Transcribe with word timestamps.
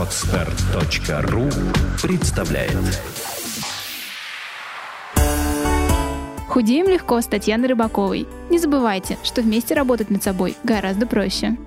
Отстар.ру 0.00 1.50
представляет 2.02 2.72
Худеем 6.48 6.88
легко 6.88 7.20
с 7.20 7.26
Татьяной 7.26 7.68
Рыбаковой. 7.68 8.26
Не 8.48 8.58
забывайте, 8.58 9.18
что 9.22 9.42
вместе 9.42 9.74
работать 9.74 10.08
над 10.08 10.22
собой 10.22 10.56
гораздо 10.64 11.06
проще. 11.06 11.58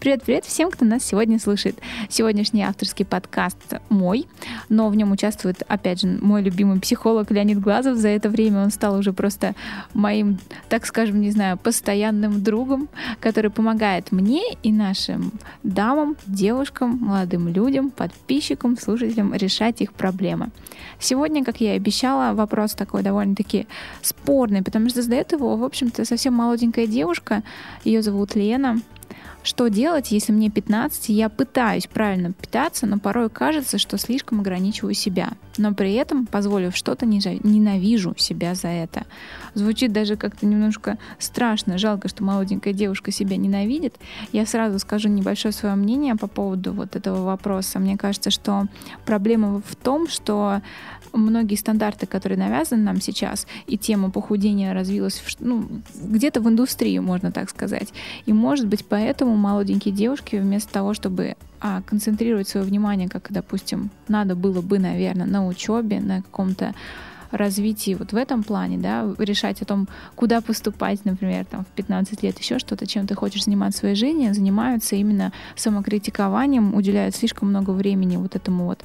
Привет-привет 0.00 0.44
всем, 0.44 0.70
кто 0.70 0.84
нас 0.84 1.02
сегодня 1.02 1.40
слышит. 1.40 1.76
Сегодняшний 2.08 2.62
авторский 2.62 3.04
подкаст 3.04 3.58
мой, 3.88 4.28
но 4.68 4.88
в 4.90 4.94
нем 4.94 5.10
участвует, 5.10 5.64
опять 5.66 6.02
же, 6.02 6.18
мой 6.20 6.40
любимый 6.40 6.78
психолог 6.78 7.32
Леонид 7.32 7.58
Глазов. 7.58 7.96
За 7.96 8.06
это 8.06 8.28
время 8.28 8.62
он 8.62 8.70
стал 8.70 8.96
уже 8.96 9.12
просто 9.12 9.56
моим, 9.94 10.38
так 10.68 10.86
скажем, 10.86 11.20
не 11.20 11.32
знаю, 11.32 11.58
постоянным 11.58 12.44
другом, 12.44 12.88
который 13.18 13.50
помогает 13.50 14.12
мне 14.12 14.42
и 14.62 14.70
нашим 14.70 15.32
дамам, 15.64 16.14
девушкам, 16.28 16.96
молодым 17.00 17.48
людям, 17.48 17.90
подписчикам, 17.90 18.78
слушателям 18.78 19.34
решать 19.34 19.80
их 19.80 19.92
проблемы. 19.92 20.50
Сегодня, 21.00 21.44
как 21.44 21.60
я 21.60 21.74
и 21.74 21.76
обещала, 21.76 22.34
вопрос 22.34 22.74
такой 22.74 23.02
довольно-таки 23.02 23.66
спорный, 24.00 24.62
потому 24.62 24.90
что 24.90 25.02
задает 25.02 25.32
его, 25.32 25.56
в 25.56 25.64
общем-то, 25.64 26.04
совсем 26.04 26.34
молоденькая 26.34 26.86
девушка. 26.86 27.42
Ее 27.82 28.00
зовут 28.00 28.36
Лена. 28.36 28.80
Что 29.48 29.68
делать, 29.68 30.12
если 30.12 30.30
мне 30.30 30.50
15, 30.50 31.08
и 31.08 31.14
я 31.14 31.30
пытаюсь 31.30 31.86
правильно 31.86 32.34
питаться, 32.34 32.84
но 32.86 32.98
порой 32.98 33.30
кажется, 33.30 33.78
что 33.78 33.96
слишком 33.96 34.40
ограничиваю 34.40 34.92
себя, 34.92 35.30
но 35.56 35.72
при 35.72 35.94
этом, 35.94 36.26
позволив 36.26 36.76
что-то, 36.76 37.06
ненавижу 37.06 38.14
себя 38.18 38.54
за 38.54 38.68
это. 38.68 39.06
Звучит 39.54 39.90
даже 39.90 40.16
как-то 40.16 40.44
немножко 40.44 40.98
страшно, 41.18 41.78
жалко, 41.78 42.08
что 42.08 42.22
молоденькая 42.24 42.74
девушка 42.74 43.10
себя 43.10 43.38
ненавидит. 43.38 43.94
Я 44.32 44.44
сразу 44.44 44.78
скажу 44.78 45.08
небольшое 45.08 45.52
свое 45.52 45.76
мнение 45.76 46.14
по 46.14 46.26
поводу 46.26 46.74
вот 46.74 46.94
этого 46.94 47.24
вопроса. 47.24 47.78
Мне 47.78 47.96
кажется, 47.96 48.30
что 48.30 48.66
проблема 49.06 49.62
в 49.66 49.76
том, 49.76 50.08
что 50.08 50.60
многие 51.14 51.54
стандарты, 51.54 52.06
которые 52.06 52.38
навязаны 52.38 52.82
нам 52.82 53.00
сейчас, 53.00 53.46
и 53.66 53.78
тема 53.78 54.10
похудения 54.10 54.74
развилась 54.74 55.22
ну, 55.38 55.66
где-то 55.94 56.42
в 56.42 56.48
индустрии, 56.48 56.98
можно 56.98 57.32
так 57.32 57.48
сказать. 57.48 57.88
И, 58.26 58.32
может 58.34 58.66
быть, 58.66 58.84
поэтому 58.84 59.37
молоденькие 59.38 59.94
девушки 59.94 60.36
вместо 60.36 60.72
того, 60.72 60.94
чтобы 60.94 61.36
а, 61.60 61.82
концентрировать 61.82 62.48
свое 62.48 62.66
внимание, 62.66 63.08
как, 63.08 63.28
допустим, 63.30 63.90
надо 64.08 64.36
было 64.36 64.60
бы, 64.60 64.78
наверное, 64.78 65.26
на 65.26 65.46
учебе, 65.46 66.00
на 66.00 66.22
каком-то 66.22 66.74
развитии 67.30 67.94
вот 67.94 68.12
в 68.12 68.16
этом 68.16 68.42
плане, 68.42 68.78
да, 68.78 69.06
решать 69.18 69.60
о 69.62 69.64
том, 69.64 69.88
куда 70.14 70.40
поступать, 70.40 71.04
например, 71.04 71.44
там, 71.44 71.64
в 71.64 71.68
15 71.68 72.22
лет, 72.22 72.38
еще 72.38 72.58
что-то, 72.58 72.86
чем 72.86 73.06
ты 73.06 73.14
хочешь 73.14 73.44
заниматься 73.44 73.78
в 73.78 73.80
своей 73.80 73.94
жизни, 73.94 74.32
занимаются 74.32 74.96
именно 74.96 75.32
самокритикованием, 75.56 76.74
уделяют 76.74 77.14
слишком 77.14 77.48
много 77.48 77.70
времени 77.70 78.16
вот 78.16 78.36
этому 78.36 78.64
вот 78.64 78.82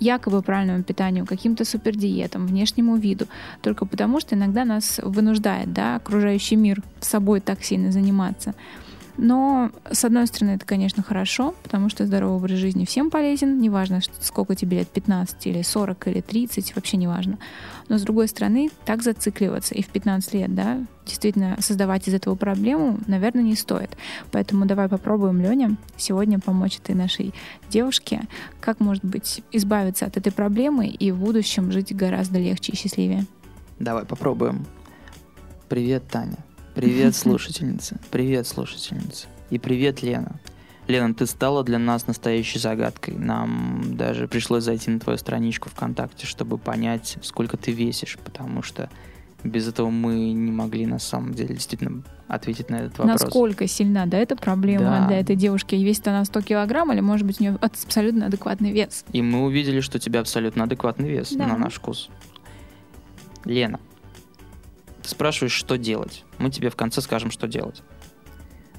якобы 0.00 0.42
правильному 0.42 0.82
питанию, 0.82 1.26
каким-то 1.26 1.64
супердиетам, 1.64 2.46
внешнему 2.46 2.96
виду, 2.96 3.26
только 3.62 3.86
потому 3.86 4.20
что 4.20 4.34
иногда 4.34 4.64
нас 4.64 5.00
вынуждает 5.02 5.72
да, 5.72 5.96
окружающий 5.96 6.56
мир 6.56 6.82
собой 7.00 7.40
так 7.40 7.62
сильно 7.62 7.92
заниматься. 7.92 8.54
Но, 9.16 9.70
с 9.90 10.04
одной 10.04 10.26
стороны, 10.26 10.52
это, 10.52 10.66
конечно, 10.66 11.02
хорошо, 11.02 11.54
потому 11.62 11.88
что 11.88 12.04
здоровый 12.04 12.36
образ 12.36 12.58
жизни 12.58 12.84
всем 12.84 13.10
полезен, 13.10 13.60
неважно, 13.60 14.00
сколько 14.20 14.56
тебе 14.56 14.78
лет, 14.78 14.88
15 14.88 15.46
или 15.46 15.62
40 15.62 16.08
или 16.08 16.20
30, 16.20 16.74
вообще 16.74 16.96
неважно. 16.96 17.38
Но, 17.88 17.98
с 17.98 18.02
другой 18.02 18.26
стороны, 18.26 18.70
так 18.84 19.02
зацикливаться 19.02 19.74
и 19.74 19.82
в 19.82 19.88
15 19.88 20.34
лет, 20.34 20.54
да, 20.54 20.84
действительно 21.06 21.56
создавать 21.60 22.08
из 22.08 22.14
этого 22.14 22.34
проблему, 22.34 22.98
наверное, 23.06 23.44
не 23.44 23.54
стоит. 23.54 23.96
Поэтому 24.32 24.66
давай 24.66 24.88
попробуем, 24.88 25.40
Леня, 25.40 25.76
сегодня 25.96 26.40
помочь 26.40 26.78
этой 26.78 26.96
нашей 26.96 27.32
девушке, 27.70 28.22
как, 28.60 28.80
может 28.80 29.04
быть, 29.04 29.42
избавиться 29.52 30.06
от 30.06 30.16
этой 30.16 30.32
проблемы 30.32 30.88
и 30.88 31.12
в 31.12 31.18
будущем 31.18 31.70
жить 31.70 31.94
гораздо 31.94 32.38
легче 32.38 32.72
и 32.72 32.76
счастливее. 32.76 33.26
Давай 33.78 34.04
попробуем. 34.04 34.66
Привет, 35.68 36.08
Таня. 36.08 36.38
Привет, 36.74 37.14
слушательница. 37.16 37.98
Привет, 38.10 38.46
слушательница. 38.46 39.28
И 39.50 39.58
привет, 39.58 40.02
Лена. 40.02 40.40
Лена, 40.88 41.14
ты 41.14 41.26
стала 41.26 41.64
для 41.64 41.78
нас 41.78 42.06
настоящей 42.06 42.58
загадкой. 42.58 43.14
Нам 43.14 43.96
даже 43.96 44.28
пришлось 44.28 44.64
зайти 44.64 44.90
на 44.90 45.00
твою 45.00 45.18
страничку 45.18 45.70
ВКонтакте, 45.70 46.26
чтобы 46.26 46.58
понять, 46.58 47.16
сколько 47.22 47.56
ты 47.56 47.72
весишь, 47.72 48.18
потому 48.22 48.62
что 48.62 48.90
без 49.44 49.68
этого 49.68 49.90
мы 49.90 50.32
не 50.32 50.50
могли 50.50 50.86
на 50.86 50.98
самом 50.98 51.34
деле 51.34 51.54
действительно 51.54 52.02
ответить 52.28 52.70
на 52.70 52.76
этот 52.76 52.98
вопрос. 52.98 53.20
Насколько 53.20 53.66
сильна, 53.66 54.06
да, 54.06 54.18
эта 54.18 54.36
проблема 54.36 54.84
да. 54.84 55.06
для 55.06 55.20
этой 55.20 55.36
девушки? 55.36 55.74
Весит 55.74 56.08
она 56.08 56.24
100 56.24 56.40
килограмм 56.42 56.92
или, 56.92 57.00
может 57.00 57.26
быть, 57.26 57.40
у 57.40 57.44
нее 57.44 57.58
абсолютно 57.60 58.26
адекватный 58.26 58.72
вес? 58.72 59.04
И 59.12 59.22
мы 59.22 59.44
увидели, 59.44 59.80
что 59.80 59.98
у 59.98 60.00
тебя 60.00 60.20
абсолютно 60.20 60.64
адекватный 60.64 61.08
вес 61.08 61.32
да. 61.32 61.46
на 61.46 61.56
наш 61.56 61.74
вкус. 61.74 62.08
Лена, 63.44 63.80
спрашиваешь, 65.14 65.52
что 65.52 65.78
делать. 65.78 66.24
Мы 66.38 66.50
тебе 66.50 66.68
в 66.68 66.76
конце 66.76 67.00
скажем, 67.00 67.30
что 67.30 67.46
делать. 67.46 67.82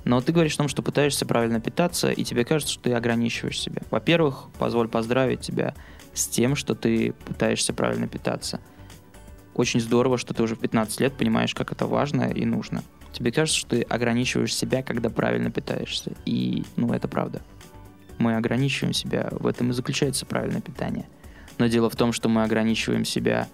Но 0.04 0.22
ты 0.22 0.32
говоришь 0.32 0.54
о 0.56 0.58
том, 0.58 0.68
что 0.68 0.84
пытаешься 0.84 1.26
правильно 1.26 1.60
питаться, 1.60 2.12
и 2.12 2.24
тебе 2.24 2.46
кажется, 2.46 2.74
что 2.74 2.84
ты 2.84 2.94
ограничиваешь 2.94 3.60
себя. 3.60 3.82
Во-первых, 3.90 4.50
позволь 4.60 4.88
поздравить 4.88 5.40
тебя 5.40 5.74
с 6.14 6.28
тем, 6.28 6.56
что 6.56 6.76
ты 6.76 7.14
пытаешься 7.26 7.74
правильно 7.74 8.08
питаться. 8.08 8.60
Очень 9.56 9.80
здорово, 9.80 10.18
что 10.18 10.34
ты 10.34 10.44
уже 10.44 10.56
в 10.56 10.60
15 10.60 11.00
лет 11.00 11.18
понимаешь, 11.18 11.56
как 11.56 11.72
это 11.72 11.88
важно 11.88 12.24
и 12.24 12.46
нужно. 12.46 12.84
Тебе 13.14 13.32
кажется, 13.32 13.58
что 13.58 13.70
ты 13.70 13.82
ограничиваешь 13.82 14.54
себя, 14.54 14.84
когда 14.84 15.10
правильно 15.10 15.50
питаешься. 15.50 16.12
И, 16.26 16.66
ну, 16.76 16.94
это 16.94 17.08
правда. 17.08 17.42
Мы 18.18 18.36
ограничиваем 18.36 18.94
себя, 18.94 19.30
в 19.32 19.48
этом 19.48 19.72
и 19.72 19.74
заключается 19.74 20.26
правильное 20.26 20.62
питание. 20.62 21.08
Но 21.58 21.68
дело 21.68 21.90
в 21.90 21.96
том, 21.96 22.12
что 22.12 22.30
мы 22.30 22.44
ограничиваем 22.44 23.06
себя 23.06 23.48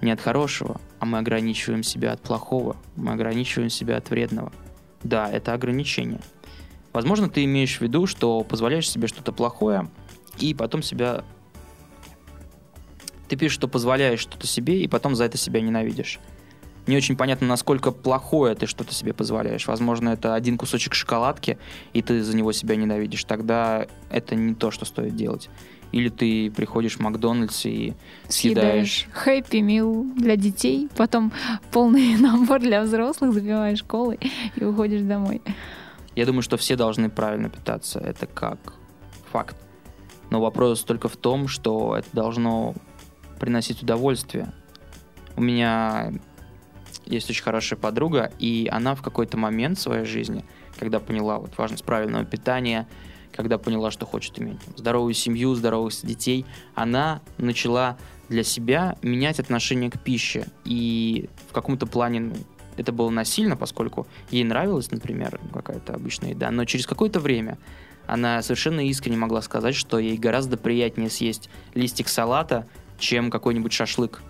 не 0.00 0.10
от 0.10 0.20
хорошего, 0.20 0.80
а 0.98 1.06
мы 1.06 1.18
ограничиваем 1.18 1.82
себя 1.82 2.12
от 2.12 2.20
плохого, 2.20 2.76
мы 2.96 3.12
ограничиваем 3.12 3.70
себя 3.70 3.96
от 3.96 4.10
вредного. 4.10 4.52
Да, 5.02 5.30
это 5.30 5.54
ограничение. 5.54 6.20
Возможно, 6.92 7.28
ты 7.28 7.44
имеешь 7.44 7.78
в 7.78 7.80
виду, 7.80 8.06
что 8.06 8.42
позволяешь 8.42 8.90
себе 8.90 9.08
что-то 9.08 9.32
плохое, 9.32 9.88
и 10.38 10.54
потом 10.54 10.82
себя... 10.82 11.24
Ты 13.28 13.36
пишешь, 13.36 13.54
что 13.54 13.68
позволяешь 13.68 14.20
что-то 14.20 14.46
себе, 14.46 14.80
и 14.82 14.88
потом 14.88 15.14
за 15.14 15.24
это 15.24 15.36
себя 15.36 15.60
ненавидишь. 15.60 16.18
Не 16.86 16.96
очень 16.96 17.16
понятно, 17.16 17.46
насколько 17.46 17.92
плохое 17.92 18.54
ты 18.54 18.66
что-то 18.66 18.94
себе 18.94 19.12
позволяешь. 19.12 19.66
Возможно, 19.66 20.08
это 20.08 20.34
один 20.34 20.56
кусочек 20.56 20.94
шоколадки, 20.94 21.58
и 21.92 22.00
ты 22.00 22.22
за 22.22 22.34
него 22.34 22.52
себя 22.52 22.76
ненавидишь. 22.76 23.24
Тогда 23.24 23.86
это 24.10 24.34
не 24.34 24.54
то, 24.54 24.70
что 24.70 24.86
стоит 24.86 25.14
делать. 25.14 25.50
Или 25.92 26.08
ты 26.10 26.50
приходишь 26.50 26.96
в 26.96 27.00
Макдональдс 27.00 27.64
и 27.66 27.94
съедаешь... 28.28 29.06
Хэппи 29.12 29.58
мил 29.58 30.04
для 30.16 30.36
детей, 30.36 30.88
потом 30.96 31.32
полный 31.70 32.16
набор 32.18 32.60
для 32.60 32.82
взрослых, 32.82 33.32
забиваешь 33.32 33.82
колы 33.82 34.18
и 34.56 34.64
уходишь 34.64 35.02
домой. 35.02 35.40
Я 36.14 36.26
думаю, 36.26 36.42
что 36.42 36.56
все 36.56 36.76
должны 36.76 37.08
правильно 37.08 37.48
питаться. 37.48 38.00
Это 38.00 38.26
как 38.26 38.58
факт. 39.30 39.56
Но 40.30 40.40
вопрос 40.40 40.82
только 40.82 41.08
в 41.08 41.16
том, 41.16 41.48
что 41.48 41.96
это 41.96 42.08
должно 42.12 42.74
приносить 43.38 43.82
удовольствие. 43.82 44.52
У 45.36 45.40
меня 45.40 46.12
есть 47.06 47.30
очень 47.30 47.42
хорошая 47.42 47.78
подруга, 47.78 48.30
и 48.38 48.68
она 48.70 48.94
в 48.94 49.02
какой-то 49.02 49.36
момент 49.36 49.78
в 49.78 49.80
своей 49.80 50.04
жизни, 50.04 50.44
когда 50.78 51.00
поняла 51.00 51.38
вот 51.38 51.56
важность 51.56 51.84
правильного 51.84 52.24
питания, 52.24 52.86
когда 53.34 53.58
поняла, 53.58 53.90
что 53.90 54.06
хочет 54.06 54.38
иметь 54.40 54.58
здоровую 54.76 55.14
семью, 55.14 55.54
здоровых 55.54 55.94
детей, 56.02 56.44
она 56.74 57.20
начала 57.38 57.96
для 58.28 58.42
себя 58.42 58.96
менять 59.02 59.40
отношение 59.40 59.90
к 59.90 60.00
пище. 60.00 60.46
И 60.64 61.28
в 61.48 61.52
каком-то 61.52 61.86
плане 61.86 62.20
ну, 62.20 62.34
это 62.76 62.92
было 62.92 63.10
насильно, 63.10 63.56
поскольку 63.56 64.06
ей 64.30 64.44
нравилась, 64.44 64.90
например, 64.90 65.40
какая-то 65.52 65.94
обычная 65.94 66.30
еда, 66.30 66.50
но 66.50 66.64
через 66.64 66.86
какое-то 66.86 67.20
время 67.20 67.58
она 68.06 68.40
совершенно 68.42 68.86
искренне 68.86 69.18
могла 69.18 69.42
сказать, 69.42 69.74
что 69.74 69.98
ей 69.98 70.16
гораздо 70.16 70.56
приятнее 70.56 71.10
съесть 71.10 71.50
листик 71.74 72.08
салата, 72.08 72.66
чем 72.98 73.30
какой-нибудь 73.30 73.72
шашлык 73.72 74.22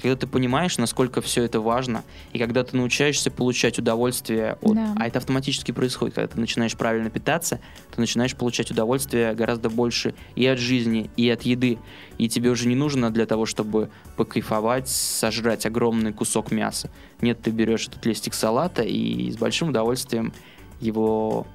когда 0.00 0.16
ты 0.16 0.26
понимаешь, 0.26 0.78
насколько 0.78 1.20
все 1.20 1.42
это 1.42 1.60
важно, 1.60 2.04
и 2.32 2.38
когда 2.38 2.62
ты 2.62 2.76
научаешься 2.76 3.30
получать 3.30 3.78
удовольствие 3.78 4.56
от... 4.62 4.74
Да. 4.74 4.94
А 4.96 5.06
это 5.06 5.18
автоматически 5.18 5.72
происходит, 5.72 6.14
когда 6.14 6.28
ты 6.28 6.40
начинаешь 6.40 6.76
правильно 6.76 7.10
питаться, 7.10 7.60
ты 7.94 8.00
начинаешь 8.00 8.36
получать 8.36 8.70
удовольствие 8.70 9.34
гораздо 9.34 9.70
больше 9.70 10.14
и 10.36 10.46
от 10.46 10.58
жизни, 10.58 11.10
и 11.16 11.28
от 11.28 11.42
еды. 11.42 11.78
И 12.16 12.28
тебе 12.28 12.50
уже 12.50 12.68
не 12.68 12.76
нужно 12.76 13.10
для 13.10 13.26
того, 13.26 13.44
чтобы 13.44 13.90
покайфовать, 14.16 14.88
сожрать 14.88 15.66
огромный 15.66 16.12
кусок 16.12 16.52
мяса. 16.52 16.90
Нет, 17.20 17.40
ты 17.42 17.50
берешь 17.50 17.88
этот 17.88 18.06
листик 18.06 18.34
салата 18.34 18.82
и 18.82 19.30
с 19.32 19.36
большим 19.36 19.70
удовольствием 19.70 20.32
его 20.80 21.46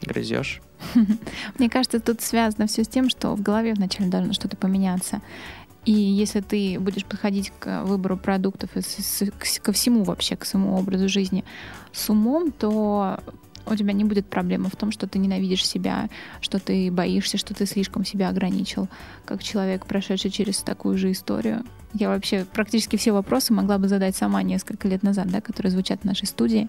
грызешь. 0.00 0.62
Мне 1.58 1.68
кажется, 1.70 2.00
тут 2.00 2.20
связано 2.20 2.66
все 2.66 2.84
с 2.84 2.88
тем, 2.88 3.08
что 3.08 3.34
в 3.34 3.42
голове 3.42 3.74
вначале 3.74 4.08
должно 4.08 4.32
что-то 4.32 4.56
поменяться. 4.56 5.20
И 5.84 5.92
если 5.92 6.40
ты 6.40 6.78
будешь 6.80 7.04
подходить 7.04 7.52
к 7.58 7.84
выбору 7.84 8.16
продуктов 8.16 8.70
ко 8.72 9.72
всему 9.72 10.04
вообще, 10.04 10.36
к 10.36 10.44
своему 10.44 10.76
образу 10.76 11.08
жизни 11.08 11.44
с 11.92 12.08
умом, 12.08 12.52
то 12.52 13.20
у 13.66 13.76
тебя 13.76 13.92
не 13.92 14.04
будет 14.04 14.26
проблемы 14.26 14.68
в 14.68 14.76
том, 14.76 14.92
что 14.92 15.06
ты 15.06 15.18
ненавидишь 15.18 15.66
себя, 15.66 16.08
что 16.40 16.58
ты 16.58 16.90
боишься, 16.90 17.38
что 17.38 17.54
ты 17.54 17.66
слишком 17.66 18.04
себя 18.04 18.28
ограничил, 18.28 18.88
как 19.24 19.42
человек, 19.42 19.86
прошедший 19.86 20.30
через 20.30 20.58
такую 20.58 20.98
же 20.98 21.12
историю. 21.12 21.64
Я 21.94 22.08
вообще 22.08 22.44
практически 22.44 22.96
все 22.96 23.12
вопросы 23.12 23.52
могла 23.52 23.78
бы 23.78 23.88
задать 23.88 24.16
сама 24.16 24.42
несколько 24.42 24.88
лет 24.88 25.02
назад, 25.02 25.28
да, 25.28 25.40
которые 25.40 25.70
звучат 25.70 26.00
в 26.00 26.04
нашей 26.04 26.26
студии. 26.26 26.68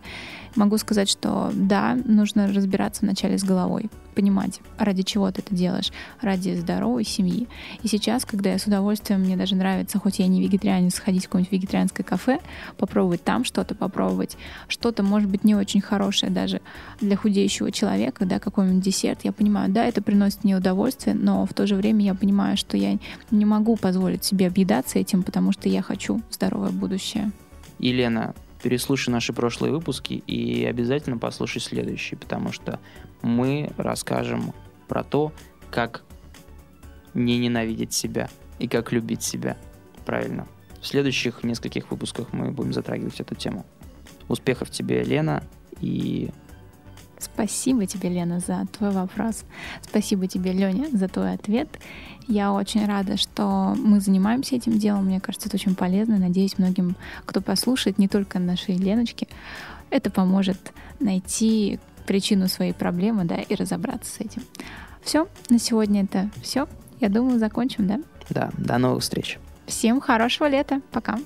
Могу 0.55 0.77
сказать, 0.77 1.09
что 1.09 1.51
да, 1.53 1.97
нужно 2.05 2.47
разбираться 2.53 3.01
вначале 3.03 3.37
с 3.37 3.43
головой, 3.43 3.89
понимать, 4.15 4.61
ради 4.79 5.03
чего 5.03 5.29
ты 5.31 5.41
это 5.41 5.53
делаешь, 5.53 5.91
ради 6.21 6.55
здоровой 6.55 7.03
семьи. 7.03 7.47
И 7.83 7.87
сейчас, 7.87 8.25
когда 8.25 8.51
я 8.51 8.57
с 8.57 8.65
удовольствием, 8.65 9.21
мне 9.21 9.35
даже 9.35 9.55
нравится, 9.55 9.99
хоть 9.99 10.19
я 10.19 10.27
не 10.27 10.41
вегетарианец, 10.41 10.95
сходить 10.95 11.25
в 11.25 11.27
какое-нибудь 11.27 11.51
вегетарианское 11.51 12.05
кафе, 12.05 12.39
попробовать 12.77 13.23
там 13.23 13.43
что-то, 13.43 13.75
попробовать 13.75 14.37
что-то, 14.67 15.03
может 15.03 15.29
быть, 15.29 15.43
не 15.43 15.55
очень 15.55 15.81
хорошее 15.81 16.31
даже 16.31 16.61
для 16.99 17.17
худеющего 17.17 17.71
человека, 17.71 18.25
да, 18.25 18.39
какой-нибудь 18.39 18.83
десерт, 18.83 19.19
я 19.23 19.31
понимаю, 19.31 19.71
да, 19.71 19.85
это 19.85 20.01
приносит 20.01 20.43
мне 20.43 20.55
удовольствие, 20.55 21.15
но 21.15 21.45
в 21.45 21.53
то 21.53 21.67
же 21.67 21.75
время 21.75 22.05
я 22.05 22.15
понимаю, 22.15 22.57
что 22.57 22.77
я 22.77 22.97
не 23.31 23.45
могу 23.45 23.75
позволить 23.75 24.23
себе 24.23 24.47
объедаться 24.47 24.97
этим, 24.97 25.23
потому 25.23 25.51
что 25.51 25.69
я 25.69 25.81
хочу 25.81 26.21
здоровое 26.31 26.71
будущее. 26.71 27.31
Елена, 27.79 28.33
переслушай 28.65 29.11
наши 29.11 29.33
прошлые 29.33 29.71
выпуски 29.71 30.13
и 30.13 30.65
обязательно 30.65 31.17
послушай 31.17 31.61
следующий, 31.61 32.15
потому 32.15 32.51
что 32.51 32.79
мы 33.25 33.71
расскажем 33.77 34.53
про 34.87 35.03
то, 35.03 35.33
как 35.71 36.03
не 37.13 37.39
ненавидеть 37.39 37.91
себя 37.93 38.29
и 38.59 38.67
как 38.67 38.91
любить 38.91 39.23
себя. 39.23 39.57
Правильно. 40.05 40.47
В 40.79 40.87
следующих 40.87 41.43
нескольких 41.43 41.89
выпусках 41.89 42.31
мы 42.33 42.51
будем 42.51 42.71
затрагивать 42.71 43.19
эту 43.19 43.33
тему. 43.33 43.65
Успехов 44.27 44.69
тебе, 44.69 45.03
Лена, 45.03 45.43
и 45.81 46.29
Спасибо 47.17 47.87
тебе, 47.87 48.09
Лена, 48.09 48.39
за 48.39 48.67
твой 48.77 48.91
вопрос. 48.91 49.45
Спасибо 49.81 50.27
тебе, 50.27 50.51
Леня, 50.51 50.87
за 50.91 51.07
твой 51.07 51.33
ответ. 51.33 51.69
Я 52.27 52.53
очень 52.53 52.85
рада, 52.85 53.17
что 53.17 53.73
мы 53.75 54.01
занимаемся 54.01 54.55
этим 54.55 54.77
делом. 54.77 55.05
Мне 55.05 55.19
кажется, 55.19 55.47
это 55.47 55.55
очень 55.55 55.75
полезно. 55.75 56.17
Надеюсь, 56.17 56.57
многим, 56.57 56.95
кто 57.25 57.41
послушает, 57.41 57.97
не 57.97 58.07
только 58.07 58.37
нашей 58.37 58.75
Леночке, 58.75 59.27
это 59.89 60.11
поможет 60.11 60.73
найти 60.99 61.79
причину 62.05 62.47
своей 62.47 62.73
проблемы, 62.73 63.25
да, 63.25 63.35
и 63.35 63.55
разобраться 63.55 64.11
с 64.11 64.19
этим. 64.19 64.43
Все, 65.03 65.27
на 65.49 65.59
сегодня 65.59 66.03
это 66.03 66.29
все. 66.41 66.67
Я 66.99 67.09
думаю, 67.09 67.39
закончим, 67.39 67.87
да? 67.87 67.99
Да, 68.29 68.49
до 68.57 68.77
новых 68.77 69.03
встреч. 69.03 69.37
Всем 69.67 69.99
хорошего 69.99 70.47
лета. 70.47 70.81
Пока. 70.91 71.19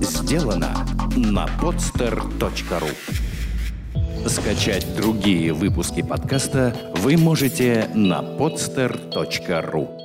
Сделано 0.00 0.74
на 1.16 1.46
podster.ru 1.60 2.90
Скачать 4.28 4.96
другие 4.96 5.52
выпуски 5.52 6.02
подкаста 6.02 6.74
вы 6.96 7.16
можете 7.16 7.90
на 7.94 8.22
podster.ru 8.22 10.03